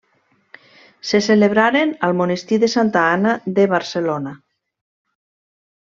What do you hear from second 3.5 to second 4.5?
de Barcelona.